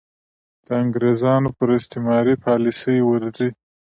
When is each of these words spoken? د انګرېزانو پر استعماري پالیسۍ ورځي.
د 0.65 0.67
انګرېزانو 0.81 1.49
پر 1.57 1.69
استعماري 1.79 2.35
پالیسۍ 2.45 2.97
ورځي. 3.03 3.49